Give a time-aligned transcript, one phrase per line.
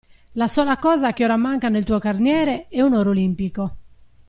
[0.33, 3.75] La sola cosa che ora manca nel tuo carniere, è un oro Olimpico.